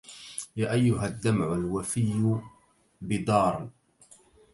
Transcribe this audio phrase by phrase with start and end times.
[0.57, 2.35] يا أيها الدمع الوفي
[3.01, 3.69] بدار